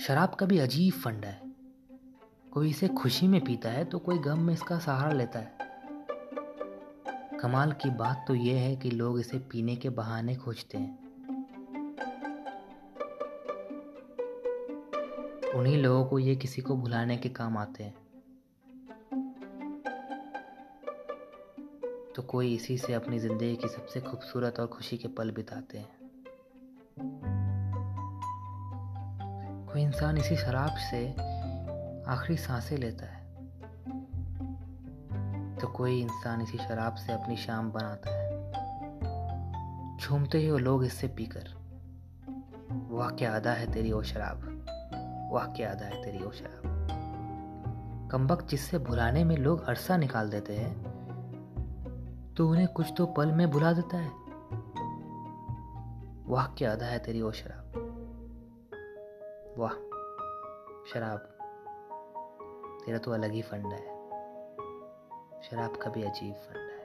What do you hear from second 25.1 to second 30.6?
बिताते हैं। कोई इंसान इसी